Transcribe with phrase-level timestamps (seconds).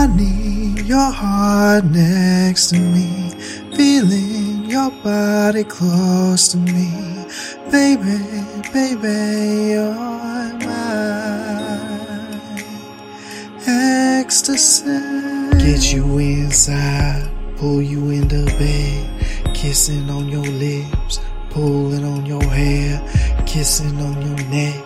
[0.00, 3.32] I need your heart next to me,
[3.74, 7.26] feeling your body close to me.
[7.72, 8.18] Baby,
[8.72, 9.92] baby, you're
[10.62, 11.80] mine.
[13.66, 14.84] Ecstasy.
[15.58, 21.18] Get you inside, pull you into bed, kissing on your lips,
[21.50, 23.02] pulling on your hair,
[23.46, 24.80] kissing on your neck,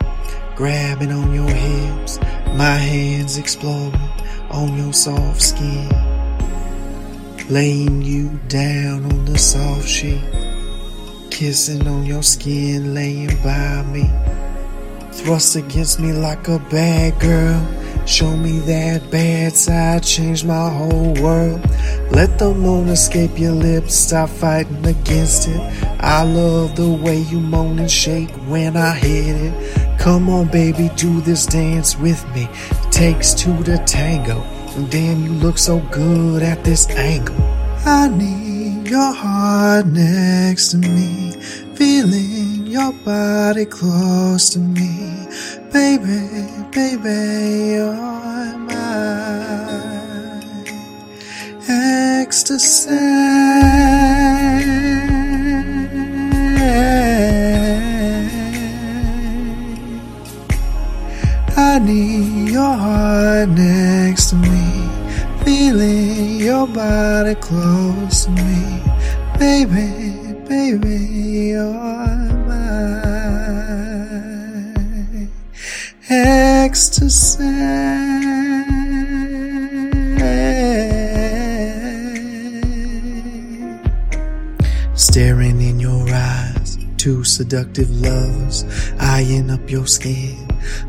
[0.56, 2.18] grabbing on your hips,
[2.54, 3.94] my hands exploring
[4.50, 5.88] on your soft skin,
[7.48, 10.20] laying you down on the soft sheet,
[11.30, 14.10] kissing on your skin, laying by me,
[15.12, 17.66] thrust against me like a bad girl.
[18.04, 21.60] Show me that bad side, change my whole world.
[22.10, 25.60] Let the moon escape your lips, stop fighting against it.
[26.00, 29.81] I love the way you moan and shake when I hit it.
[30.02, 32.48] Come on, baby, do this dance with me.
[32.90, 34.42] Takes two to tango.
[34.90, 37.36] Damn, you look so good at this angle.
[37.86, 41.30] I need your heart next to me,
[41.76, 45.28] feeling your body close to me.
[45.72, 48.82] Baby, baby, you're my
[51.68, 53.51] Ecstasy.
[64.32, 64.88] To me,
[65.44, 68.82] feeling your body close to me.
[69.38, 69.90] Baby,
[70.48, 70.96] baby,
[71.50, 71.74] you're
[72.48, 72.72] my
[76.08, 77.44] Ecstasy.
[84.94, 85.91] Staring in your
[87.02, 88.64] two seductive lovers,
[89.00, 90.38] eyeing up your skin,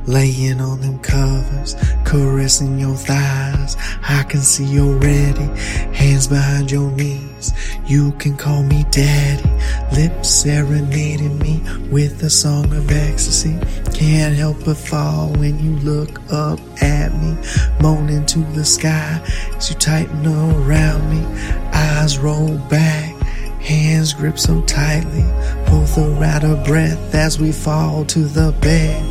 [0.06, 1.76] laying on them covers,
[2.06, 3.76] caressing your thighs.
[4.08, 5.50] I can see you're ready,
[5.92, 7.52] hands behind your knees.
[7.88, 9.50] You can call me daddy,
[9.96, 13.58] lips serenading me with a song of ecstasy.
[13.92, 17.36] Can't help but fall when you look up at me,
[17.82, 19.20] moaning to the sky
[19.58, 21.26] as you tighten around me.
[21.74, 23.23] Eyes roll back
[23.64, 25.24] Hands grip so tightly,
[25.68, 29.02] both are out of breath as we fall to the bed.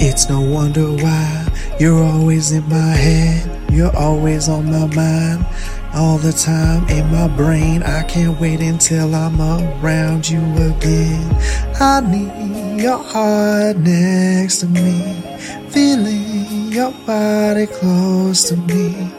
[0.00, 1.46] It's no wonder why
[1.78, 5.46] you're always in my head, you're always on my mind,
[5.94, 7.84] all the time in my brain.
[7.84, 11.36] I can't wait until I'm around you again.
[11.80, 15.22] I need your heart next to me,
[15.68, 19.12] feeling your body close to me.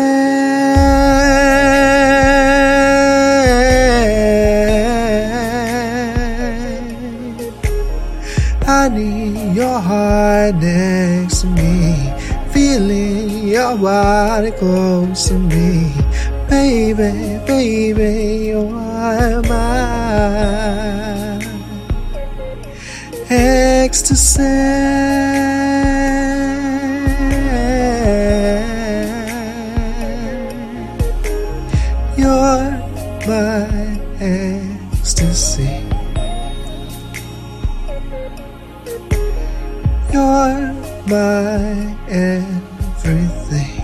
[8.62, 12.14] I need your heart next to me,
[12.52, 15.92] feeling your body close to me.
[16.48, 21.23] Baby, baby, you are mine.
[23.36, 24.44] Ecstasy.
[32.16, 32.78] You're
[33.26, 35.82] my ecstasy.
[40.14, 40.74] You're
[41.08, 43.82] my everything.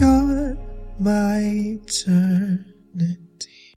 [0.00, 0.56] You're
[0.98, 2.64] my turn.